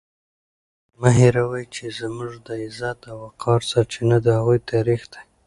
[0.03, 5.21] تاسو مه هېروئ چې زموږ د عزت او وقار سرچینه د هغوی تاریخ دی.